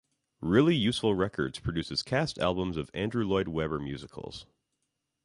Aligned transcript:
Really 0.39 0.75
Useful 0.75 1.13
Records 1.13 1.59
produces 1.59 2.01
cast 2.01 2.39
albums 2.39 2.75
of 2.75 2.89
Andrew 2.91 3.23
Lloyd 3.23 3.47
Webber 3.49 3.77
musicals. 3.79 4.47